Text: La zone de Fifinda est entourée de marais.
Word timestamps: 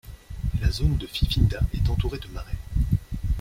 La 0.61 0.71
zone 0.71 0.97
de 0.97 1.05
Fifinda 1.05 1.59
est 1.75 1.87
entourée 1.87 2.17
de 2.17 2.27
marais. 2.29 2.57